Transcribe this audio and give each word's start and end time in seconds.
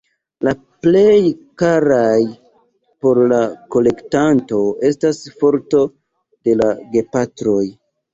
La 0.45 0.51
plej 0.85 1.17
karaj 1.61 2.21
por 3.05 3.19
la 3.33 3.41
kolektanto 3.75 4.61
estas 4.89 5.19
forko 5.43 5.83
de 6.49 6.57
la 6.63 6.71
gepatroj. 6.97 7.61